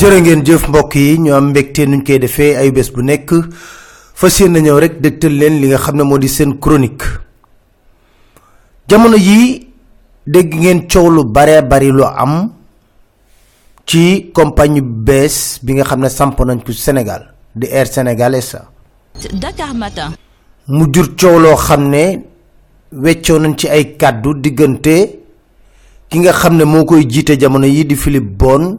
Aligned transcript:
jërë 0.00 0.20
ngeen 0.24 0.42
jëf 0.48 0.62
mbokk 0.70 0.94
yi 0.96 1.18
ñu 1.20 1.32
am 1.36 1.50
mbégte 1.50 1.84
nuñ 1.86 2.00
koy 2.06 2.18
defee 2.18 2.56
ay 2.56 2.70
bés 2.72 2.88
bu 2.92 3.02
nekk. 3.04 3.34
Fas 4.14 4.38
yéen 4.40 4.56
ñëw 4.56 4.78
rek 4.80 5.00
dégtal 5.00 5.32
leen 5.36 5.60
li 5.60 5.68
nga 5.68 5.76
xam 5.78 5.96
ne 5.96 6.02
moo 6.04 6.18
di 6.18 6.28
seen 6.28 6.58
chronique. 6.58 7.04
Jamono 8.88 9.16
yii 9.16 9.66
dégg 10.26 10.54
ngeen 10.54 10.88
coow 10.88 11.10
lu 11.10 11.24
bare 11.24 11.60
bari 11.62 11.90
lu 11.92 12.02
am 12.04 12.50
ci 13.84 14.30
compagnie 14.32 14.80
bees 14.80 15.58
bi 15.62 15.74
nga 15.74 15.84
xam 15.84 16.00
ne 16.00 16.08
samp 16.08 16.38
nañ 16.40 16.62
ko 16.64 16.72
Sénégal 16.72 17.34
di 17.54 17.66
Air 17.68 17.86
Sénégal 17.86 18.40
SA 18.42 18.70
Dakar 19.34 19.74
Matin. 19.74 20.12
mu 20.68 20.86
jur 20.92 21.14
coow 21.16 21.38
loo 21.38 21.56
xam 21.56 21.88
ne 21.90 22.24
weccoo 22.92 23.38
nañ 23.38 23.54
ci 23.56 23.68
ay 23.68 23.96
kàddu 23.98 24.32
diggante 24.40 24.96
ki 26.08 26.18
nga 26.20 26.32
xam 26.32 26.56
ne 26.56 26.64
moo 26.64 26.84
koy 26.86 27.04
jiite 27.06 27.36
jamono 27.38 27.66
yi 27.66 27.84
di 27.84 27.96
Philippe 27.96 28.32
Bon 28.38 28.78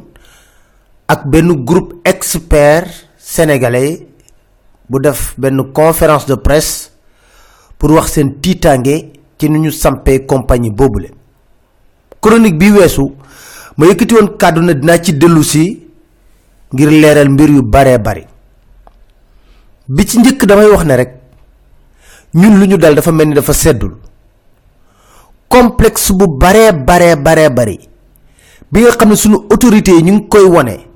ak 1.12 1.28
benn 1.28 1.66
groupe 1.68 2.00
expert 2.08 2.88
sénégalais 3.20 4.08
bu 4.90 5.00
def 5.04 5.36
benn 5.38 5.60
conférence 5.74 6.26
de 6.26 6.36
presse 6.36 6.92
pour 7.78 7.92
wax 7.92 8.14
seen 8.16 8.40
tiitange 8.40 8.96
ci 9.38 9.50
ni 9.50 9.60
ñu 9.60 9.72
sampee 9.72 10.26
compagnie 10.26 10.70
boobule. 10.72 11.10
Chronique 12.22 12.58
bi 12.58 12.72
weesu 12.72 13.12
ma 13.78 13.88
yëkkati 13.88 14.14
woon 14.16 14.30
kàddu 14.38 14.62
na 14.62 14.74
dinaa 14.74 15.00
ci 15.04 15.14
dellu 15.18 15.44
si 15.44 15.64
ngir 16.74 16.90
leeral 16.92 17.30
mbir 17.30 17.50
yu 17.50 17.62
baree 17.64 17.98
bari. 18.00 18.24
Bi 19.88 20.06
ci 20.08 20.20
njëkk 20.20 20.46
damay 20.46 20.70
wax 20.70 20.84
ne 20.86 20.96
rek 20.96 21.12
ñun 22.34 22.60
lu 22.60 22.66
ñu 22.68 22.78
dal 22.78 22.96
dafa 22.96 23.12
mel 23.12 23.28
ni 23.28 23.34
dafa 23.34 23.54
seddul. 23.54 23.98
Complexe 25.50 26.14
bu 26.14 26.28
baree 26.38 26.72
baree 26.72 27.16
baree 27.16 27.50
bari 27.50 27.80
bi 28.72 28.80
nga 28.82 28.92
xam 28.96 29.10
ne 29.10 29.16
suñu 29.16 29.38
autorité 29.50 29.92
ñu 30.02 30.14
ngi 30.14 30.28
koy 30.30 30.44
wone 30.46 30.91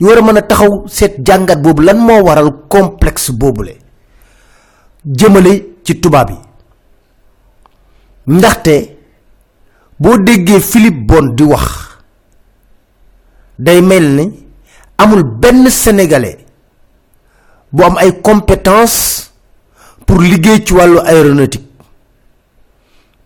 ñu 0.00 0.06
war 0.08 0.18
a 0.18 0.22
mën 0.22 0.36
a 0.38 0.42
taxaw 0.42 0.84
seet 0.88 1.14
jàngat 1.26 1.60
boobu 1.62 1.82
lan 1.82 1.98
moo 1.98 2.22
waral 2.22 2.50
complexe 2.68 3.30
boobule. 3.32 3.76
Jëmale 5.04 5.52
ci 5.84 6.00
tubaab 6.00 6.30
yi. 6.30 6.36
Ndaxte 8.26 8.96
boo 9.98 10.16
déggee 10.18 10.60
Philippe 10.60 11.04
Bon 11.06 11.34
di 11.34 11.42
wax 11.42 11.98
day 13.58 13.80
mel 13.82 14.06
ni 14.16 14.32
amul 14.98 15.22
benn 15.22 15.68
sénégalais 15.68 16.38
bu 17.72 17.82
am 17.84 17.96
ay 17.98 18.20
compétences 18.22 19.32
pour 20.06 20.20
liggéey 20.20 20.64
ci 20.66 20.72
wàllu 20.72 20.98
aéronautique. 21.04 21.68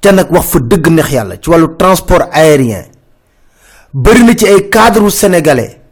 Te 0.00 0.08
nag 0.12 0.30
wax 0.30 0.46
fa 0.50 0.58
dëgg 0.60 0.86
yàlla 1.12 1.36
ci 1.40 1.50
wàllu 1.50 1.76
transport 1.78 2.28
aérien 2.32 2.84
bari 3.92 4.24
na 4.24 4.34
ci 4.34 4.46
ay 4.46 4.68
cadre 4.68 5.08
sénégalais 5.10 5.83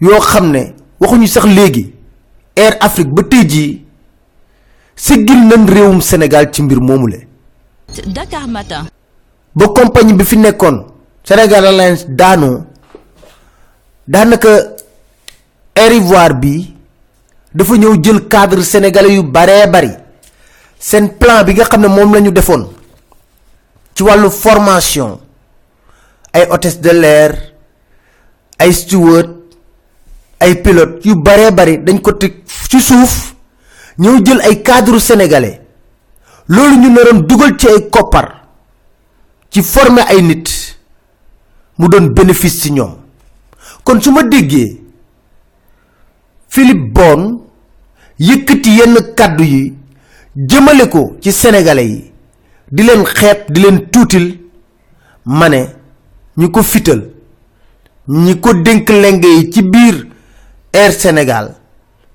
yoo 0.00 0.20
xam 0.20 0.50
ne 0.50 0.74
waxuñu 1.00 1.26
sax 1.26 1.44
léegi 1.46 1.94
Air 2.56 2.76
Afrique 2.80 3.12
ba 3.14 3.22
tey 3.22 3.44
jii 3.48 3.84
siggil 4.96 5.40
nañ 5.46 5.66
réewum 5.66 6.00
Sénégal 6.00 6.50
ci 6.52 6.62
mbir 6.62 6.80
moomule 6.80 7.26
Dakar 8.06 8.46
Matin. 8.48 8.84
ba 9.54 9.66
compagnie 9.68 10.14
bi 10.14 10.24
fi 10.24 10.36
nekkoon 10.36 10.84
Sénégal 11.24 11.64
Airlines 11.64 12.06
daanoo 12.08 12.64
daanaka 14.06 14.48
Air 15.74 15.92
Ivoire 15.92 16.34
bi 16.34 16.74
dafa 17.54 17.74
ñëw 17.76 18.02
jël 18.02 18.28
cadre 18.28 18.62
sénégalais 18.62 19.14
yu 19.14 19.22
baree 19.22 19.66
bari 19.66 19.90
seen 20.78 21.08
plan 21.18 21.44
bi 21.44 21.54
nga 21.54 21.64
xam 21.64 21.80
ne 21.80 21.88
moom 21.88 22.14
la 22.14 22.20
ñu 22.20 22.30
defoon 22.32 22.68
ci 23.94 24.02
wàllu 24.02 24.30
formation 24.30 25.18
ay 26.32 26.46
hôtesse 26.50 26.80
de 26.80 26.90
l'air 26.90 27.32
ay 28.58 28.72
steward 28.72 29.37
ay 30.40 30.62
pilote 30.62 31.04
yu 31.08 31.14
baree 31.16 31.50
bari 31.50 31.78
dañ 31.78 32.00
ko 32.00 32.12
teg 32.12 32.42
ci 32.70 32.80
suuf 32.80 33.34
ñëw 33.98 34.22
jël 34.24 34.40
ay 34.42 34.62
cadre 34.62 34.98
sénégalais 34.98 35.60
loolu 36.48 36.76
ñu 36.76 36.90
naroon 36.90 37.20
dugal 37.26 37.56
ci 37.58 37.66
ay 37.68 37.88
koppar 37.90 38.46
ci 39.50 39.62
former 39.62 40.04
ay 40.08 40.22
nit 40.22 40.76
mu 41.78 41.88
doon 41.88 42.06
bénéfice 42.08 42.60
ci 42.60 42.72
ñoom. 42.72 42.96
kon 43.84 44.00
su 44.00 44.10
ma 44.12 44.22
déggee 44.22 44.80
Philippe 46.48 46.92
Bon 46.92 47.40
yëkkati 48.18 48.70
yenn 48.78 48.96
kàddu 49.16 49.44
yi 49.44 49.74
jëmale 50.48 50.88
ko 50.90 51.16
ci 51.22 51.32
sénégalais 51.32 51.86
yi 51.88 52.12
di 52.70 52.82
leen 52.82 53.02
xeeb 53.04 53.50
di 53.50 53.60
leen 53.62 53.78
tuutil 53.90 54.26
ma 55.24 55.48
ne 55.48 55.60
ñi 56.36 56.50
ko 56.50 56.62
fital 56.62 57.00
ñi 58.08 58.40
ko 58.40 58.52
dénk 58.54 58.88
ci 59.52 59.62
biir 59.62 60.06
Air 60.78 60.92
Sénégal 60.92 61.46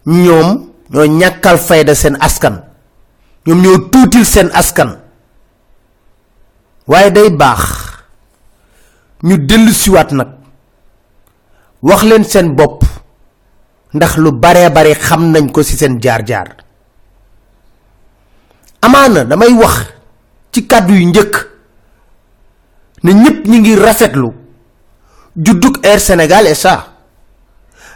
ñoom 0.05 0.47
ñoo 0.89 1.05
ñàkkal 1.19 1.57
fayda 1.57 1.95
seen 1.95 2.15
askan. 2.19 2.55
Ñoom 3.45 3.59
ñoo 3.61 4.23
seen 4.23 4.49
askan. 4.53 4.89
Waaye 6.87 7.11
day 7.11 7.29
baax. 7.29 7.61
Ñu 9.23 9.37
dellu 9.47 9.71
siwaat 9.73 10.11
nag. 10.11 10.27
Wax 11.81 12.01
leen 12.03 12.23
seen 12.23 12.55
bopp. 12.55 12.83
Ndax 13.93 14.17
lu 14.17 14.31
baree 14.31 14.69
bare 14.69 14.93
xam 14.95 15.31
nañ 15.31 15.51
ko 15.51 15.63
ci 15.63 15.75
seen 15.77 15.99
jaar-jaar. 16.01 16.49
Amaana 18.81 19.23
damay 19.25 19.53
wax 19.53 19.75
ci 20.51 20.67
kàddu 20.67 20.93
yu 20.93 21.11
ne 23.03 23.11
ñi 23.13 23.59
ngi 23.59 23.75
rafetlu. 23.75 24.29
Juddug 25.35 25.79
Air 25.85 25.99
Sénégal 25.99 26.45
SA 26.55 26.92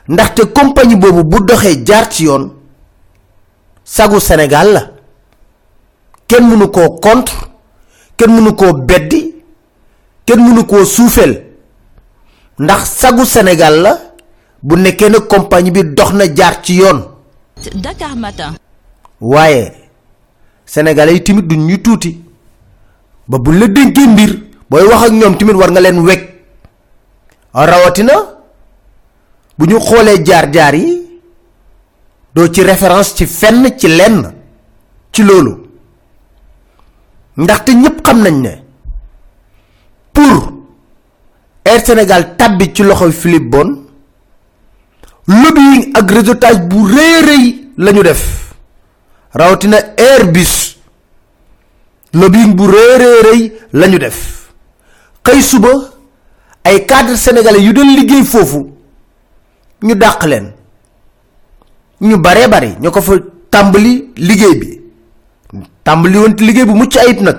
ndaxte 0.10 0.42
compagnie 0.54 0.96
boobu 0.98 1.24
bu 1.24 1.44
doxee 1.46 1.84
jaar 1.86 2.10
ci 2.10 2.24
yoon 2.26 2.52
sagu 3.84 4.20
Sénégal 4.20 4.74
la. 4.74 4.82
Kenn 6.28 6.44
mënu 6.50 6.68
koo 6.72 7.00
contre 7.00 7.36
kenn 8.18 8.32
mënu 8.36 8.54
koo 8.56 8.74
beddi 8.74 9.36
kenn 10.26 10.42
mënu 10.44 10.66
koo 10.66 10.84
suufeel. 10.86 11.34
Ndax 12.60 12.82
sagu 13.00 13.26
Sénégal 13.26 13.82
la 13.82 13.98
bu 14.64 14.76
nekkee 14.76 15.10
ne 15.10 15.20
compagnie 15.20 15.72
bi 15.72 15.84
dox 15.84 16.12
na 16.14 16.26
jaar 16.36 16.62
ci 16.62 16.76
yoon. 16.76 17.00
Dakar 17.76 18.16
Matin. 18.16 18.54
waaye 19.22 19.72
sénégalais 20.66 21.14
yi 21.14 21.24
tamit 21.24 21.42
duñ 21.44 21.66
ñu 21.66 21.78
tuuti. 21.82 22.20
Ba 23.28 23.38
bu 23.40 23.52
la 23.60 23.68
dénkee 23.68 24.08
mbir 24.08 24.32
booy 24.70 24.84
wax 24.84 25.04
ak 25.06 25.12
ñoom 25.12 25.38
tamit 25.38 25.54
war 25.56 25.72
nga 25.72 25.82
leen 25.82 26.00
wekk. 26.00 26.24
Rawatina 27.54 28.14
bu 29.58 29.66
ñu 29.66 29.80
xoolee 29.80 30.24
jaar-jaar 30.26 30.76
yi 30.76 31.02
doo 32.36 32.48
ci 32.54 32.62
référence 32.64 33.16
ci 33.16 33.26
fenn 33.26 33.68
ci 33.78 33.88
lenn 33.88 34.34
ci 35.12 35.24
xam 38.04 38.22
nañ 38.22 38.42
ne 38.42 38.54
pour 40.14 40.54
Air 41.66 41.86
Sénégal 41.86 42.36
tàbbi 42.38 42.72
ci 42.74 42.84
loxoy 42.84 43.12
Philippe 43.12 43.50
Bon 43.50 43.84
lobbying 45.28 45.92
ak 45.94 46.12
réseautage 46.12 46.62
bu 46.70 46.86
rëy 46.86 47.22
rëy 47.28 47.46
lañu 47.78 48.02
def. 48.04 48.54
Rawatina 49.34 49.78
Airbus 49.98 50.78
lobbying 52.14 52.56
bu 52.56 52.64
rëy 52.68 53.52
lañu 53.74 54.00
def. 54.00 54.52
Xëy 55.24 55.42
suba 55.42 55.70
ay 56.64 56.86
cadre 56.86 57.16
sénégalais 57.18 57.62
yu 57.62 57.74
doon 57.74 57.96
liggéey 57.96 58.24
foofu 58.24 58.77
ñu 59.82 59.96
dàq 59.96 60.24
leen. 60.26 60.52
ñu 62.02 62.18
baree 62.18 62.48
bari 62.48 62.70
ñoo 62.82 62.92
ko 62.92 63.02
fa 63.02 63.14
tàmbali 63.50 64.12
liggéey 64.16 64.56
bi. 64.60 64.82
tàmbali 65.84 66.18
woon 66.18 66.36
liggéey 66.38 66.66
bu 66.66 66.74
mucc 66.74 66.96
ayib 66.98 67.22
nag. 67.22 67.38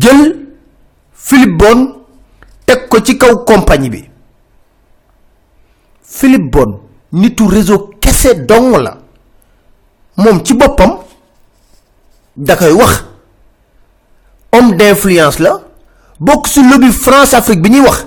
jël 0.00 0.36
Philippe 1.12 1.56
Bon 1.56 1.94
teg 2.66 2.88
ko 2.88 3.00
ci 3.00 3.16
kaw 3.18 3.44
compagnie 3.44 3.90
bi. 3.90 4.04
Philippe 6.02 6.50
Bon 6.50 6.80
nitu 7.12 7.46
réseau 7.46 7.90
kese 8.00 8.34
dong 8.48 8.76
la. 8.82 8.98
moom 10.16 10.42
ci 10.44 10.54
boppam 10.54 10.98
da 12.36 12.56
koy 12.56 12.72
wax. 12.72 13.04
homme 14.52 14.76
la. 15.38 15.60
bokk 16.20 16.46
ci 16.46 16.60
lobby 16.68 16.90
France 16.92 17.34
Afrique 17.34 17.62
bi 17.62 17.70
ñuy 17.70 17.80
wax. 17.86 18.06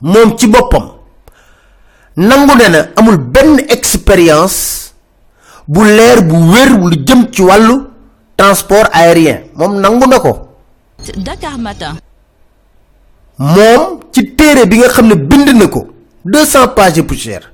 moom 0.00 0.36
ci 0.38 0.46
boppam 0.46 0.97
nangu 2.18 2.54
ne 2.58 2.68
na 2.68 2.78
amul 2.96 3.16
benn 3.16 3.60
expérience 3.68 4.92
bu 5.68 5.84
leer 5.84 6.20
bu 6.28 6.34
wér 6.52 6.70
lu 6.90 6.96
jëm 7.06 7.30
ci 7.32 7.42
wàllu 7.42 7.76
transport 8.36 8.88
aérien. 8.92 9.42
Moom 9.54 9.80
nangu 9.80 10.06
na 10.08 10.18
ko. 10.18 10.48
Dakar 11.16 11.58
Matin. 11.58 11.94
moom 13.38 14.00
ci 14.12 14.34
téere 14.34 14.66
bi 14.66 14.78
nga 14.78 14.88
xam 14.88 15.06
ne 15.06 15.14
bind 15.14 15.48
na 15.54 15.68
ko. 15.68 15.86
deux 16.24 16.44
cent 16.44 16.68
pages 16.68 17.02
poussière 17.02 17.52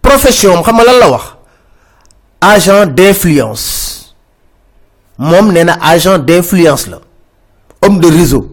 profession 0.00 0.56
am 0.56 0.62
xam 0.62 0.76
lan 0.76 0.98
la 1.00 1.10
wax? 1.10 1.24
Agent 2.40 2.86
d'influence. 2.86 4.14
Moom 5.18 5.50
nee 5.52 5.64
na 5.64 5.76
agent 5.82 6.18
d'influence 6.18 6.86
la. 6.86 7.00
Homme 7.82 7.98
de 8.00 8.06
réseau. 8.08 8.46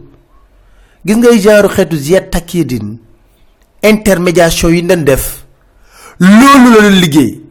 Gis 1.05 1.15
ngay 1.17 1.39
genre 1.39 1.69
xeetu 1.69 1.97
Takieddine 2.31 2.97
intermédiation 3.89 4.69
yi 4.69 4.81
dañ 4.83 5.03
def. 5.03 5.43
Loolu 6.19 6.69
la 6.75 6.81
doon 6.81 6.99
liggéey. 6.99 7.41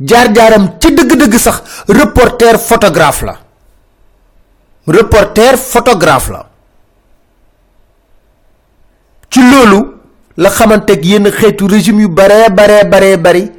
Jaar-jaaram 0.00 0.76
ci 0.80 0.92
dëgg-dëgg 0.94 1.34
sax 1.38 1.62
reporter 1.88 2.58
photographe 2.58 3.22
la. 3.24 3.36
Reporter 4.86 5.56
photographe 5.58 6.30
la. 6.30 6.48
Ci 9.30 9.40
loolu 9.50 9.80
la 10.36 10.50
xamanteeg 10.50 11.04
yenn 11.04 11.30
xeetu 11.30 11.66
régime 11.66 12.00
yu 12.02 12.08
bare 12.08 12.50
bare 12.50 12.84
bare 12.88 13.18
bari 13.18 13.50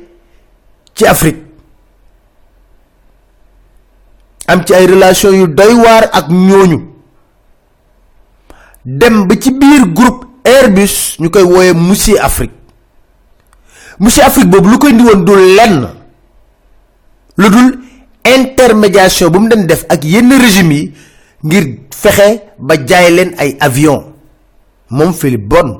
ci 0.94 1.06
afrique. 1.06 1.42
Am 4.48 4.64
ci 4.66 4.74
ay 4.74 4.86
relation 4.86 5.34
yu 5.34 5.48
doy 5.48 5.74
waar 5.74 6.10
ak 6.12 6.28
ñooñu. 6.30 6.80
Dem 8.86 9.26
ba 9.28 9.36
ci 9.40 9.52
biir 9.52 9.94
groupe 9.94 10.26
airbus 10.44 11.18
ñu 11.20 11.30
koy 11.30 11.44
wooye 11.44 11.74
monsieur 11.74 12.20
afrique. 12.22 12.52
Monsieur 14.00 14.24
afrique 14.24 14.50
boobu 14.50 14.70
lu 14.70 14.78
koy 14.78 14.92
indi 14.92 15.04
woon 15.04 15.24
du 15.26 15.34
lenn 15.56 15.88
lu 17.38 17.50
dul 17.50 17.80
intermédiation 18.26 19.30
bu 19.30 19.40
mu 19.40 19.50
den 19.50 19.66
def 19.68 19.86
ak 19.90 20.04
yenn 20.04 20.32
régime 20.32 20.72
yi 20.74 20.94
ngir 21.44 21.66
fexe 21.96 22.42
ba 22.60 22.76
jaay 22.86 23.12
leen 23.12 23.34
ay 23.38 23.58
avion. 23.60 24.14
Moom 24.90 25.14
philippe 25.14 25.48
bon 25.48 25.80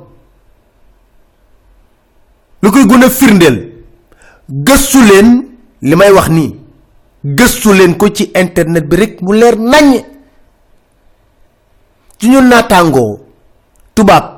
lu 2.62 2.72
koy 2.72 2.86
gën 2.88 3.04
a 3.04 3.10
firndeel 3.10 3.58
gëstu 4.50 5.02
leen 5.04 5.30
li 5.82 5.96
may 5.96 6.12
wax 6.12 6.30
nii. 6.30 6.56
Gëstu 7.24 7.74
leen 7.74 7.96
ko 7.98 8.10
ci 8.12 8.32
internet 8.36 8.88
bi 8.88 8.96
rek 8.96 9.22
mu 9.22 9.34
leer 9.34 9.56
nañ 9.58 10.04
ci 12.20 12.30
ñun 12.30 12.48
naataangoo 12.50 13.20
tubaab 13.96 14.33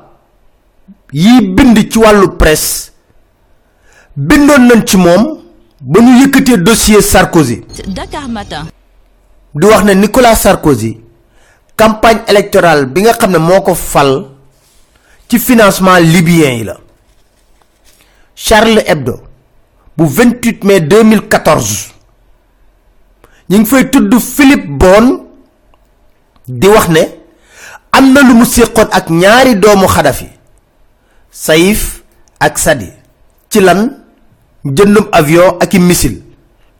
yi 1.12 1.40
bind 1.54 1.78
ci 1.90 1.98
wàllu 1.98 2.36
presse. 2.36 2.92
Bindoon 4.16 4.66
nañ 4.66 4.84
ci 4.86 4.96
moom 4.96 5.38
ba 5.80 6.00
ñu 6.00 6.20
yëkkatee 6.22 6.56
dossier 6.58 7.02
sarkozy. 7.02 7.64
Dakar 7.88 8.28
Matin. 8.28 8.64
di 9.54 9.66
wax 9.66 9.84
ne 9.84 9.94
nicolas 9.94 10.36
sarkozy 10.40 11.00
campagne 11.76 12.22
électorale 12.28 12.86
bi 12.86 13.00
nga 13.02 13.12
xam 13.12 13.30
ne 13.30 13.38
moo 13.38 13.60
ko 13.62 13.74
fal 13.74 14.26
ci 15.28 15.38
financement 15.38 15.98
libyen 15.98 16.58
yi 16.58 16.64
la. 16.64 16.76
Charles 18.36 18.84
hebdo 18.86 19.20
bu 19.96 20.04
28 20.04 20.64
mai 20.64 20.80
2014 20.80 21.94
ñi 23.50 23.58
ngi 23.58 23.66
fay 23.66 23.88
tudd 23.90 24.12
philippe 24.20 24.68
bon 24.68 25.24
di 26.46 26.66
wax 26.68 26.88
ne 26.88 27.00
am 27.92 28.12
na 28.12 28.20
lu 28.20 28.34
mu 28.34 28.44
séqoon 28.44 28.88
ak 28.92 29.08
ñaari 29.10 29.54
doomu 29.56 29.86
xadafi 29.88 30.28
saïf 31.36 32.02
ak 32.40 32.58
sadi. 32.58 32.88
Ci 33.52 33.60
lan? 33.60 33.90
Avion 35.12 35.58
ak 35.60 35.74
i 35.74 35.78
missile. 35.78 36.22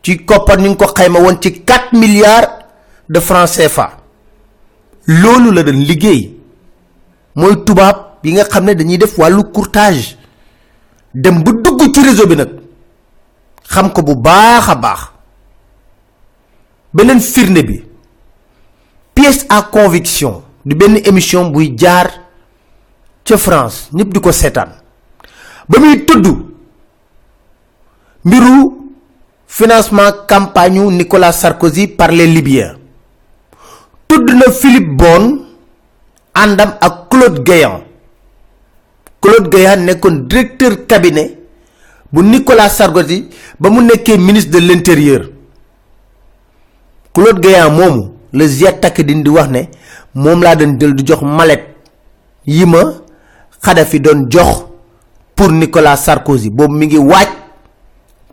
Ci 0.01 0.17
koppar 0.25 0.57
ñu 0.59 0.75
ko 0.75 0.85
xayma 0.93 1.19
woon 1.19 1.37
ci 1.41 1.51
4 1.63 1.93
milliards 1.93 2.49
de 3.09 3.19
francs 3.19 3.51
CFA. 3.57 3.91
Loolu 5.07 5.51
la 5.51 5.63
doon 5.63 5.79
liggéey. 5.85 6.33
Mooy 7.35 7.63
nga 8.33 8.43
dañuy 8.75 8.97
def 8.97 9.17
courtage. 9.53 10.17
Dem 11.13 11.43
dugg 11.43 11.93
ci 11.93 12.01
réseau 12.01 12.27
bi 12.27 12.35
xam 13.69 13.91
ko 13.93 14.01
bu 14.01 14.15
pièce 19.13 19.45
à 19.49 19.61
conviction 19.63 20.43
di 20.65 20.75
benn 20.75 20.97
émission 21.05 21.49
buy 21.49 21.75
ca 23.27 23.37
France 23.37 23.89
ñëpp 23.93 24.13
di 24.13 24.19
ko 24.23 24.31
seetaan. 24.31 24.69
Ba 25.67 25.79
muy 25.79 26.05
tudd 26.07 26.25
mbiru 28.23 28.55
financement 29.47 30.25
campagne 30.27 30.79
u 30.79 30.91
Nicolas 30.91 31.33
Sarkozy 31.41 31.87
par 31.87 32.11
les 32.11 32.27
Libyens. 32.27 32.75
Tudd 34.07 34.29
na 34.31 34.51
Philippe 34.51 34.95
Bon 34.95 35.43
àndam 36.33 36.71
ak 36.79 37.09
Claude 37.09 37.43
Guéant. 37.43 37.83
Claude 39.21 39.49
Guéant 39.51 39.83
nekkoon 39.83 40.27
directeur 40.27 40.85
cabinet 40.87 41.37
bu 42.13 42.23
Nicolas 42.23 42.69
Sarkozy 42.69 43.27
ba 43.59 43.69
mu 43.69 43.81
nekkee 43.83 44.17
ministre 44.17 44.51
de 44.51 44.59
l'intérieur. 44.67 45.29
Claude 47.13 47.41
Guéant 47.41 47.71
moomu 47.71 48.11
la 48.31 48.47
Ziad 48.47 48.79
Takieddine 48.79 49.23
di 49.23 49.29
wax 49.29 49.49
ne 49.49 49.61
moom 50.15 50.41
laa 50.43 50.55
doon 50.55 50.77
jël 50.79 50.95
di 50.95 51.03
jox 51.05 51.19
yi 52.45 52.65
Kadhafi 53.67 53.99
doon 53.99 54.31
jox 54.31 54.63
pour 55.35 55.51
Nicolas 55.51 55.97
Sarkozy. 55.99 56.49
Boobu 56.49 56.71
mi 56.73 56.87
ngi 56.87 56.97
waaj 56.97 57.27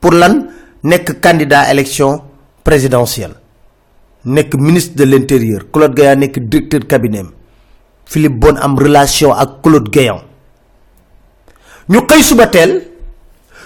pour 0.00 0.12
lan? 0.14 0.46
Nekk 0.84 1.18
candidat 1.20 1.70
élection 1.72 2.22
présidentielle. 2.62 3.34
Nekk 4.24 4.54
ministre 4.54 4.94
de 4.94 5.02
l'intérieur. 5.04 5.62
Claude 5.72 5.94
Guéant 5.96 6.14
nekk 6.16 6.38
directeur 6.38 6.86
cabinet. 6.86 7.24
Philippe 8.06 8.38
Bon 8.38 8.54
am 8.62 8.78
relation 8.78 9.32
ak 9.34 9.58
Claude 9.62 9.90
Guéant. 9.90 10.22
Ñu 11.90 12.06
xëy 12.06 12.22
suba 12.22 12.46
teel 12.46 12.78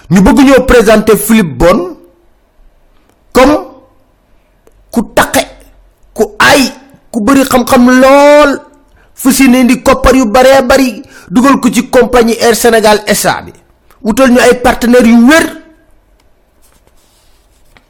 ñu 0.09 0.21
bëgg 0.25 0.39
ñoo 0.47 0.65
présenter 0.65 1.17
Philippe 1.17 1.53
Bon 1.57 1.97
comme 3.31 3.57
ku 4.89 5.03
taqe 5.13 5.45
ku 6.17 6.33
ay 6.39 6.65
ku 7.11 7.21
bëri 7.21 7.45
xam-xam 7.45 7.85
lool. 8.01 8.57
Fu 9.19 9.29
ne 9.49 9.65
di 9.65 9.81
koppar 9.83 10.15
yu 10.15 10.25
baree 10.31 10.63
bari 10.63 11.03
dugal 11.29 11.59
ko 11.59 11.69
ci 11.69 11.89
compagnie 11.89 12.37
Air 12.39 12.55
Sénégal 12.55 13.03
SA 13.13 13.41
bi. 13.41 13.53
Wutal 14.01 14.31
ñu 14.31 14.39
ay 14.39 14.55
partenaires 14.61 15.07
yu 15.07 15.27
wér. 15.27 15.45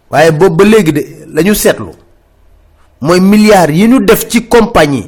Waaye 0.09 0.31
boobu 0.31 0.55
ba 0.55 0.63
léegi 0.65 0.91
de 0.93 1.01
la 1.33 1.41
ñu 1.43 1.53
seetlu 1.55 1.91
mooy 3.01 3.19
milliards 3.19 3.71
yi 3.73 3.87
ñu 3.87 3.99
def 4.03 4.27
ci 4.27 4.47
compagnie 4.47 5.07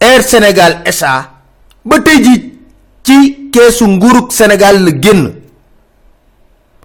Air 0.00 0.22
Sénégal 0.22 0.82
SA 0.90 1.30
ba 1.84 2.00
tey 2.00 2.22
ji 2.24 2.58
ci 3.02 3.50
keesu 3.52 3.86
nguurug 3.86 4.30
Sénégal 4.32 4.82
la 4.84 4.90
génn. 5.00 5.32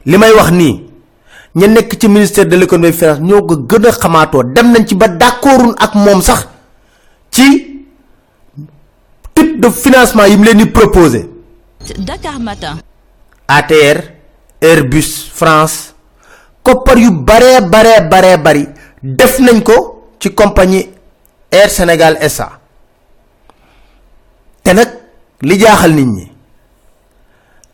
Li 0.06 0.18
may 0.18 0.32
wax 0.34 0.52
nii 0.52 0.88
ña 1.56 1.68
nekk 1.68 1.98
ci 2.00 2.08
ministère 2.08 2.46
de 2.46 2.56
l'économie 2.56 2.94
finance 2.94 3.20
ñoo 3.22 3.42
ko 3.46 3.56
gën 3.68 3.86
a 3.88 3.92
xamaatoo. 3.92 4.44
Dem 4.44 4.72
nañ 4.72 4.86
ci 4.88 4.96
ba 4.96 5.08
d'accordun 5.08 5.74
ak 5.78 5.96
moom 5.96 6.22
sax 6.22 6.48
ci 7.32 7.71
type 9.42 9.60
de 9.60 9.70
financement 9.70 10.28
yi 10.30 10.38
mu 10.38 10.44
leen 10.46 10.58
di 10.58 10.66
proposer. 10.68 11.26
Dakar 11.98 12.40
Matin. 12.40 12.78
ATR 13.48 13.98
Airbus 14.62 15.10
France 15.34 15.94
koppar 16.64 16.98
yu 16.98 17.12
baree 17.12 17.62
baree 17.74 18.02
baree 18.12 18.38
bari 18.38 18.68
def 19.02 19.40
nañ 19.40 19.62
ko 19.64 19.76
ci 20.20 20.34
compagnie 20.34 20.90
Air 21.52 21.70
Sénégal 21.70 22.18
SA 22.30 22.60
te 24.64 24.74
nag 24.74 24.90
li 25.42 25.58
jaaxal 25.60 25.92
nit 25.94 26.06
ñi 26.06 26.32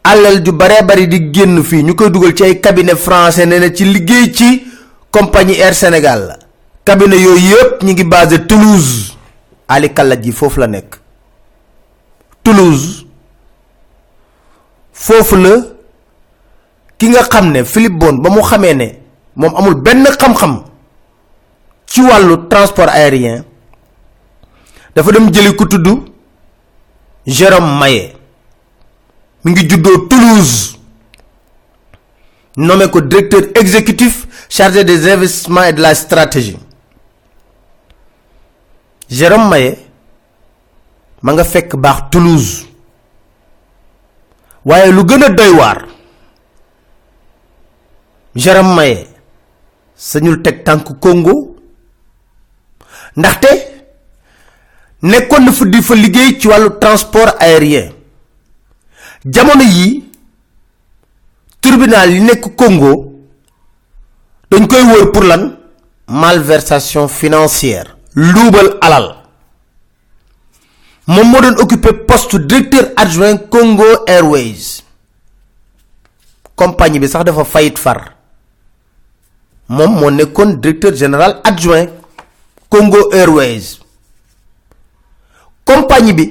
alal 0.03 0.41
ju 0.43 0.51
baree 0.53 0.81
bari 0.87 1.07
di 1.07 1.19
génn 1.33 1.61
fii 1.63 1.83
ñu 1.83 1.93
koy 1.95 2.09
dugal 2.09 2.33
ci 2.33 2.43
ay 2.43 2.59
cabinet 2.61 2.95
français 2.95 3.45
ne 3.45 3.59
na 3.59 3.69
ci 3.73 3.83
liggéey 3.85 4.31
ci 4.33 4.63
compagnie 5.11 5.59
Air 5.59 5.73
Sénégal 5.75 6.27
la. 6.27 6.37
Cabinet 6.85 7.19
yooyu 7.21 7.47
yëpp 7.51 7.83
ñu 7.83 7.91
ngi 7.91 8.03
basé 8.05 8.39
Toulouse 8.47 9.11
Ali 9.67 9.89
Kalaj 9.93 10.23
ji 10.23 10.31
foofu 10.31 10.59
la 10.61 10.67
nekk 10.67 10.95
Toulouse 12.47 13.03
foofu 14.93 15.35
la 15.35 15.51
ki 16.97 17.09
nga 17.09 17.23
xam 17.27 17.51
ne 17.51 17.63
Philippe 17.65 17.97
Bon 17.99 18.15
ba 18.23 18.29
mu 18.29 18.41
xamee 18.41 18.73
ne 18.73 18.87
moom 19.35 19.53
amul 19.59 19.75
benn 19.75 20.05
xam-xam 20.19 20.53
ci 21.85 22.01
wàllu 22.07 22.47
transport 22.47 22.87
aérien 22.89 23.43
dafa 24.95 25.11
dem 25.11 25.27
jëli 25.33 25.55
ku 25.55 25.65
tudd 25.67 25.87
Jérôme 27.25 27.79
Maé 27.79 28.15
mi 29.43 29.51
ngi 29.51 29.67
juddoo 29.69 30.07
Toulouse. 30.07 30.77
Nommé 32.57 32.87
ko 32.89 33.01
directeur 33.01 33.41
exécutif 33.55 34.25
chargé 34.49 34.83
des 34.85 35.11
investissements 35.11 35.63
et 35.63 35.73
de 35.73 35.81
la 35.81 35.93
stratégie. 35.93 36.57
Jérôme 39.09 39.49
Maé 39.49 39.86
ma 41.21 41.31
nga 41.33 41.43
fekk 41.43 41.75
baax 41.75 42.09
Toulouse. 42.11 42.65
Waaye 44.65 44.91
lu 44.91 45.03
gën 45.05 45.23
a 45.23 45.29
doy 45.29 45.51
waar 45.55 45.85
sañul 49.97 50.41
teg 50.41 50.63
tànk 50.63 50.99
Congo 51.01 51.55
ndaxte 53.17 53.49
nekkoon 55.01 55.43
na 55.45 55.51
fa 55.51 55.65
di 55.65 55.81
fa 55.81 55.95
liggéey 55.95 56.37
ci 56.39 56.47
wàllu 56.47 56.77
transport 56.79 57.35
aérien. 57.41 57.91
Jamono 59.25 59.63
yi 59.63 60.09
tribunal 61.59 62.11
yi 62.11 62.19
nekk 62.21 62.55
Congo 62.55 63.11
dañ 64.51 64.67
koy 64.67 64.83
wër 64.83 65.11
pour 65.11 65.23
lan? 65.23 65.57
Malversation 66.07 67.07
financière. 67.09 67.97
Luubal 68.15 68.77
alal 68.81 69.16
moom 71.07 71.27
moo 71.31 71.41
doon 71.41 71.59
occupé 71.63 71.93
poste 71.93 72.35
directeur 72.37 72.91
adjoint 72.95 73.37
Congo 73.49 73.85
Airways. 74.07 74.83
Compagnie 76.55 76.99
bi 76.99 77.07
sax 77.07 77.23
dafa 77.25 77.43
fayit 77.45 77.77
far. 77.79 78.13
Moom 79.69 79.95
moo 79.99 80.09
nekkoon 80.11 80.57
directeur 80.59 80.95
général 80.95 81.39
adjoint 81.43 81.87
Congo 82.69 83.09
Airways. 83.13 83.79
Compagnie 85.63 86.13
bi 86.13 86.27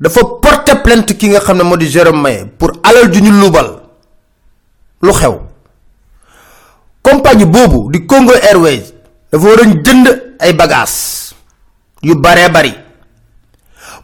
dafa 0.00 0.20
porter 0.42 0.82
plainte 0.82 1.14
ki 1.16 1.28
nga 1.32 1.40
xam 1.40 1.56
ne 1.58 1.62
moo 1.62 1.76
di 1.76 1.86
Jérôme 1.90 2.20
Maé 2.22 2.44
pour 2.58 2.72
alal 2.82 3.12
ju 3.12 3.20
ñu 3.22 3.30
lubal 3.30 3.82
lu 5.02 5.12
xew. 5.12 5.38
Compagnie 7.02 7.46
boobu 7.46 7.90
di 7.92 8.06
Congo 8.06 8.32
Airways 8.34 8.90
dafa 9.30 9.44
waroon 9.46 9.78
jënd 9.84 10.08
ay 10.40 10.52
bagages 10.54 11.34
yu 12.02 12.14
baree 12.18 12.48
bari 12.50 12.85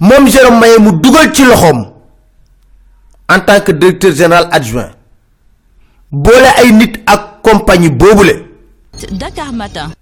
moom 0.03 0.27
Jérôme 0.29 0.59
Maé 0.59 0.79
mu 0.81 0.93
dugal 1.01 1.33
ci 1.33 1.45
loxoom 1.45 1.87
en 3.29 3.41
tant 3.41 3.61
que 3.61 3.71
directeur 3.73 4.13
général 4.13 4.49
adjoint 4.51 4.91
boole 6.11 6.49
ay 6.59 6.73
nit 6.73 6.95
ak 7.07 7.41
compagnie 7.43 7.89
boobule. 7.89 8.35
Dakar 9.13 9.53
Matin. 9.53 9.93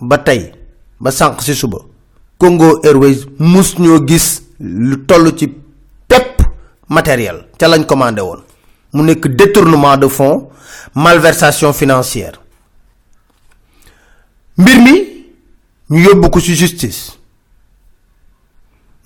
ba 0.00 0.18
tey 0.18 0.52
ba 1.00 1.10
sànq 1.12 1.40
ci 1.42 1.54
suba 1.54 1.78
Congo 2.38 2.80
Airways 2.82 3.26
mus 3.38 3.78
ñoo 3.78 4.00
gis 4.08 4.42
lu 4.58 4.96
toll 5.06 5.30
ci 5.38 5.46
pepp 6.08 6.42
matériel 6.88 7.46
ca 7.58 7.68
lañ 7.68 7.84
commandé 7.86 8.22
woon. 8.22 8.42
Mu 8.92 9.02
nekk 9.04 9.28
détournement 9.28 9.96
de 9.96 10.08
fonds 10.08 10.50
malversation 10.94 11.72
financière. 11.72 12.40
Mbir 14.58 14.80
mi 14.82 14.94
ñu 15.90 16.02
yóbbu 16.08 16.30
ko 16.30 16.40
ci 16.40 16.56
justice 16.56 17.19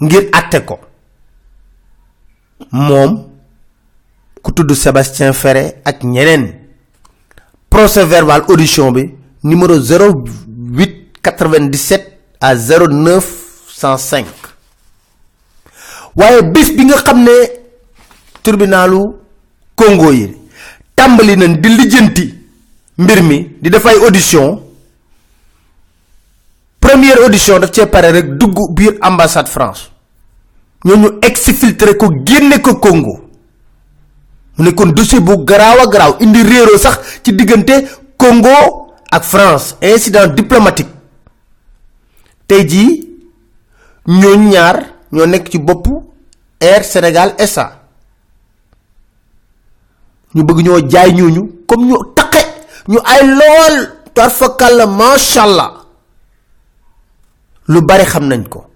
ngir 0.01 0.29
àtte 0.33 0.65
ko. 0.65 0.79
Moom 2.71 3.25
ku 4.43 4.53
tudd 4.53 4.73
Sébastien 4.75 5.33
Ferré 5.33 5.81
ak 5.85 6.03
ñeneen. 6.05 6.55
Procès 7.69 8.05
verbal 8.07 8.45
audition 8.49 8.93
bi 8.93 9.11
numéro 9.43 9.75
0897 9.75 12.13
à 12.41 12.55
0905 12.55 14.27
waaye 16.17 16.43
bés 16.43 16.71
bi 16.77 16.85
nga 16.85 16.97
xam 17.03 17.25
tribunalu 18.43 19.01
Congo 19.75 20.13
yi 20.13 20.37
tàmbali 20.95 21.37
nañ 21.37 21.61
di 22.15 22.35
mbir 22.99 23.23
mi 23.23 23.57
di 23.61 23.69
audition 24.07 24.61
première 26.85 27.19
audition 27.27 27.59
daf 27.63 27.71
cee 27.73 27.87
pare 27.95 28.11
rek 28.13 28.37
dugg 28.39 28.57
biir 28.77 28.99
ambassade 29.01 29.49
France. 29.49 29.91
Ñooñu 30.85 31.19
exfiltré 31.23 31.97
ko 31.97 32.11
génne 32.27 32.61
ko 32.61 32.75
Congo. 32.77 33.15
Mu 34.57 34.65
nekkoon 34.65 34.93
dossier 34.93 35.21
bu 35.21 35.45
garaaw 35.45 35.81
a 35.81 35.87
garaaw 35.89 36.17
indi 36.21 36.43
réeroo 36.43 36.79
sax 36.79 36.99
ci 37.23 37.33
diggante 37.33 37.75
Congo 38.17 38.93
ak 39.11 39.25
France 39.25 39.77
incident 39.83 40.29
diplomatique. 40.35 40.93
Tey 42.47 42.69
jii 42.69 42.91
ñooñ 44.07 44.49
ñaar 44.51 44.77
ñoo 45.13 45.27
nekk 45.27 45.49
ci 45.51 45.59
bopp 45.59 45.87
Air 46.61 46.85
Sénégal 46.85 47.35
SA 47.39 47.81
ñu 50.35 50.43
bëgg 50.45 50.63
ñoo 50.65 50.81
jaay 50.91 51.13
ñooñu 51.15 51.43
comme 51.67 51.87
ñu 51.87 51.97
taqe 52.15 52.41
ñu 52.89 52.99
ay 53.05 53.27
lool 53.27 53.77
tarfakalla 54.15 54.87
macha 54.87 55.43
allah 55.43 55.84
lu 57.69 57.81
bari 57.83 58.05
xam 58.05 58.27
nañ 58.29 58.49
ko. 58.49 58.67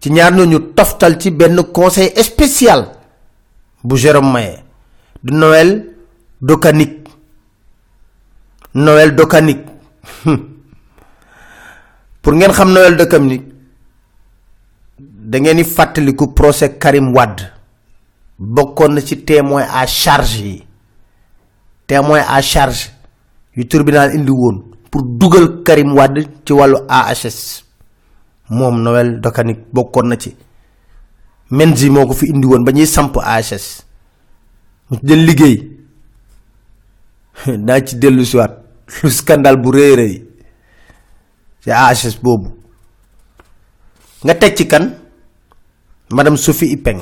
ci 0.00 0.10
ñaar 0.10 0.32
ñooñu 0.34 0.58
toftal 0.74 1.18
ci 1.20 1.30
benn 1.30 1.62
conseil 1.72 2.12
spécial 2.22 2.90
bu 3.84 3.96
Jérôme 3.96 4.32
Maé 4.32 4.58
du 5.22 5.32
Noël 5.34 5.94
Docanique. 6.40 7.08
Noël 8.74 9.14
Docanique. 9.14 9.66
Pour 12.22 12.32
ngeen 12.32 12.52
xam 12.52 12.72
Noël 12.72 12.96
Docanique 12.96 13.46
da 14.98 15.38
ngeen 15.38 15.56
di 15.56 15.64
fàttaliku 15.64 16.32
procès 16.34 16.76
Karim 16.78 17.12
Wade. 17.14 17.52
bokkoon 18.38 18.94
na 18.94 19.00
ci 19.00 19.16
témoin 19.24 19.62
à 19.72 19.86
charge 19.86 20.40
yi. 20.40 20.66
témoin 21.86 22.22
à 22.26 22.40
charge 22.42 22.90
yu 23.56 23.66
tribunal 23.68 24.10
indi 24.16 24.30
woon 24.30 24.62
pour 24.90 25.02
dugal 25.02 25.62
Karim 25.62 25.92
Wade 25.96 26.26
ci 26.44 26.52
wàllu 26.52 26.78
AHS 26.88 27.64
moom 28.52 28.82
Noël 28.84 29.20
Docanique 29.20 29.64
bokkoon 29.72 30.08
na 30.08 30.16
ci. 30.16 30.36
Menzi 31.50 31.90
moo 31.90 32.06
ko 32.06 32.12
fi 32.16 32.26
indi 32.32 32.46
woon 32.46 32.64
ba 32.64 32.72
ñuy 32.72 32.86
samp 32.86 33.16
AHS 33.16 33.84
mu 34.90 34.96
ci 34.96 35.06
jël 35.06 35.24
liggéey. 35.24 35.56
Daa 37.66 37.80
ci 37.84 37.96
dellu 37.96 38.24
si 38.24 38.36
waat. 38.36 38.56
Lu 39.02 39.10
scandale 39.10 39.56
bu 39.56 39.70
rëy 39.72 40.24
ci 41.62 41.70
AHS 41.70 42.16
boobu. 42.22 42.50
Nga 44.24 44.34
teg 44.34 44.56
ci 44.56 44.66
kan? 44.66 44.94
Madame 46.10 46.36
Sophie 46.36 46.72
Ipeng. 46.72 47.00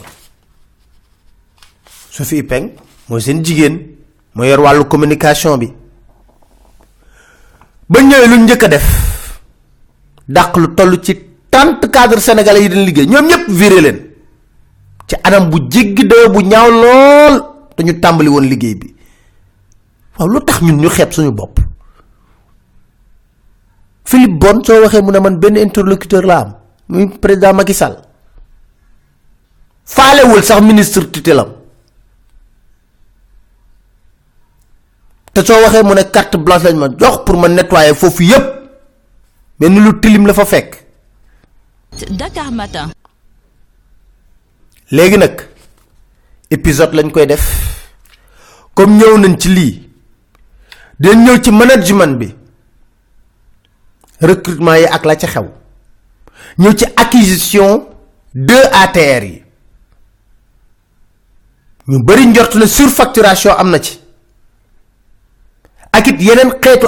Sophie 2.10 2.38
Ipeng 2.42 2.70
mooy 3.08 3.20
seen 3.20 3.44
jigéen. 3.44 3.78
Moo 4.34 4.44
yor 4.44 4.60
wàllu 4.60 4.84
communication 4.86 5.58
bi. 5.58 5.68
Ba 7.88 8.00
ñëwee 8.02 8.26
lu 8.28 8.52
a 8.64 8.68
def. 8.68 8.86
Dàq 10.28 10.56
lu 10.56 10.74
toll 10.74 11.00
ci 11.02 11.29
tant 11.50 11.80
cadre 11.92 12.18
sénégalais 12.20 12.62
yi 12.62 12.68
dañ 12.68 12.84
liggéey 12.86 13.06
ñoom 13.06 13.26
ñëpp 13.26 13.44
viré 13.48 13.80
leen. 13.80 13.98
Ci 15.08 15.16
anam 15.24 15.50
bu 15.50 15.58
jéggi 15.70 16.04
dayoo 16.06 16.30
bu 16.32 16.40
ñaaw 16.42 16.70
lool 16.70 17.34
dañu 17.76 17.92
tàmbali 18.00 18.28
woon 18.28 18.46
liggéey 18.48 18.74
bi. 18.74 18.94
Waaw 20.18 20.28
lu 20.28 20.40
tax 20.44 20.62
ñun 20.62 20.76
ñu 20.80 20.88
xeeb 20.88 21.12
suñu 21.12 21.32
bopp? 21.32 21.58
Philippe 24.04 24.38
Bon 24.38 24.62
soo 24.64 24.80
waxee 24.82 25.02
mu 25.02 25.10
ne 25.12 25.18
man 25.20 25.38
benn 25.38 25.56
interlocuteur 25.56 26.24
la 26.24 26.38
am 26.40 26.54
muy 26.88 27.08
président 27.22 27.52
Macky 27.54 27.74
Sall. 27.74 27.96
Faalewul 29.84 30.42
sax 30.42 30.60
ministre 30.62 31.10
tutelam. 31.10 31.48
Te 35.32 35.40
soo 35.44 35.62
waxee 35.62 35.82
mu 35.82 35.94
ne 35.94 36.02
carte 36.10 36.36
blanche 36.38 36.64
lañ 36.64 36.76
ma 36.78 36.88
jox 36.98 37.24
pour 37.24 37.36
ma 37.36 37.48
nettoyer 37.48 37.94
yépp 38.20 40.00
tilim 40.02 40.26
la 40.26 40.34
fa 40.34 40.44
fekk 40.44 40.89
Dakar 42.10 42.50
Matin. 42.52 42.90
léegi 44.90 45.18
nag 45.18 45.40
épisode 46.50 46.94
lañ 46.94 47.10
koy 47.12 47.26
def. 47.26 47.44
Comme 48.74 48.96
ñëw 48.98 49.18
nañ 49.18 49.36
ci 49.38 49.48
lii 49.48 49.88
dañ 51.00 51.18
ñëw 51.24 51.36
ci 51.42 51.50
management 51.50 52.16
bi 52.18 52.34
recrutement 54.20 54.74
yi 54.74 54.84
ak 54.86 55.04
la 55.04 55.16
ca 55.16 55.26
xew. 55.26 55.46
Ci 56.76 56.84
acquisition 56.96 57.88
deux 58.34 58.64
ATR 58.72 59.22
yi. 59.24 59.42
Ñu 61.88 62.02
bari 62.04 62.26
njort 62.26 62.54
na 62.54 62.66
surfacturation 62.66 63.52
am 63.58 63.78
ci. 63.80 63.98
Ak 65.92 66.06
it 66.06 66.20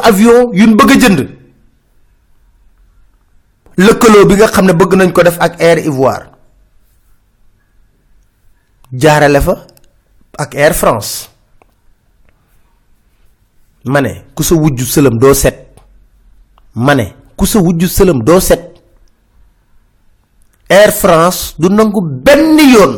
avion 0.02 0.52
yuñ 0.52 0.76
bëgg 0.76 1.00
jënd 1.00 1.41
lëkkaloo 3.86 4.26
bi 4.28 4.34
nga 4.36 4.46
xam 4.48 4.66
bëgg 4.72 4.92
nañ 4.96 5.12
ko 5.12 5.22
def 5.22 5.38
ak 5.40 5.60
Air 5.60 5.78
Ivoire. 5.78 6.26
Jaarale 8.92 9.40
fa 9.40 9.54
ak 10.38 10.54
Air 10.54 10.74
France. 10.74 11.28
Ma 13.84 14.00
ne 14.00 14.12
ku 14.34 14.42
sa 14.42 14.54
wujju 14.54 14.84
sëlëm 14.84 15.18
doo 15.18 15.34
set. 15.34 15.58
Ma 16.74 16.94
ne 16.94 17.06
ku 17.36 17.46
sa 17.46 17.58
wujju 17.58 17.88
sëlëm 17.88 18.22
doo 18.22 18.40
set. 18.40 18.62
Air 20.68 20.92
France 20.92 21.54
du 21.58 21.68
nangu 21.68 22.00
benn 22.02 22.58
yoon. 22.58 22.94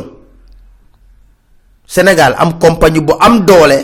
Sénégal 1.87 2.35
am 2.37 2.57
compagnie 2.59 3.01
bu 3.01 3.13
am 3.19 3.45
doole. 3.45 3.79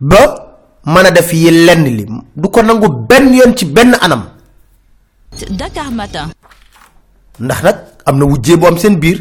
Ba 0.00 0.51
mën 0.84 1.06
a 1.06 1.10
def 1.10 1.32
yi 1.32 1.50
lenn 1.50 1.84
li. 1.84 2.06
Du 2.36 2.48
ko 2.48 2.62
nangu 2.62 2.88
benn 3.08 3.32
yoon 3.34 3.56
ci 3.56 3.64
benn 3.66 3.94
anam. 4.00 4.24
Dakar 5.50 5.90
Matin. 5.90 6.28
ndax 7.40 7.62
nag 7.62 7.76
am 8.06 8.18
na 8.18 8.24
wujjee 8.24 8.56
bu 8.56 8.66
am 8.66 8.78
seen 8.78 8.98
biir. 8.98 9.18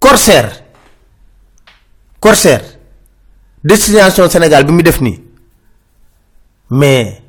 Corsair. 0.00 0.50
Corsair. 2.20 2.60
Destination 3.64 4.28
Sénégal 4.28 4.64
bi 4.64 4.72
mu 4.72 4.82
def 4.82 5.00
nii. 5.00 5.20
Mais 6.70 7.22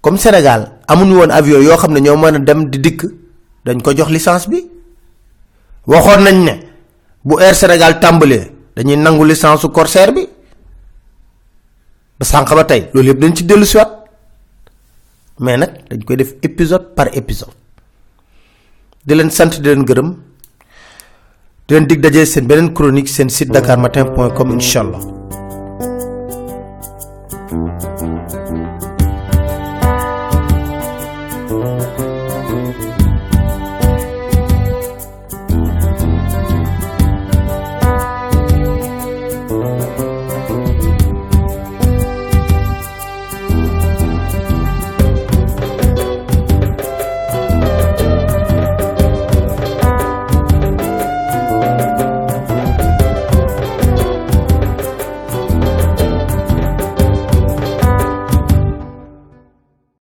comme 0.00 0.18
Sénégal 0.18 0.78
amuñu 0.86 1.14
woon 1.16 1.30
avion 1.30 1.60
yoo 1.60 1.76
xam 1.76 1.92
ne 1.92 2.00
ñoo 2.00 2.16
mën 2.16 2.34
a 2.36 2.38
dem 2.38 2.70
di 2.70 2.78
dikk 2.78 3.04
dañ 3.64 3.82
ko 3.82 3.92
jox 3.96 4.08
licence 4.10 4.48
bi. 4.48 4.70
Waxoon 5.86 6.22
nañ 6.24 6.36
ne 6.44 6.52
bu 7.24 7.38
Air 7.40 7.54
Sénégal 7.54 7.98
tàmbalee 8.00 8.50
dañuy 8.76 8.96
nangu 8.96 9.24
licence 9.24 9.60
su 9.62 9.68
Corsair 9.70 10.12
bi 10.12 10.28
ba 12.20 12.24
sànq 12.28 12.52
ba 12.58 12.64
tey 12.70 12.82
loolu 12.92 13.08
yëpp 13.08 13.20
dañ 13.22 13.32
ci 13.36 13.42
dellu 13.48 13.64
siwaat 13.72 13.90
mais 15.40 15.56
nag 15.56 15.72
dañ 15.88 16.00
koy 16.04 16.16
def 16.20 16.34
épisode 16.42 16.92
par 16.96 17.08
épisode. 17.20 17.56
Di 19.06 19.14
leen 19.14 19.30
sant 19.30 19.52
di 19.62 19.68
leen 19.68 19.86
gërëm. 19.88 20.08
Di 21.66 21.70
leen 21.74 21.86
dig 21.88 22.00
dajee 22.04 22.26
seen 22.26 22.46
beneen 22.50 22.74
chronique 22.76 23.08
seen 23.14 23.28
site 23.30 23.52
dakar 23.54 23.78
matin 23.78 24.04
point 24.14 24.34
com 24.36 24.50
inshallah 24.52 25.00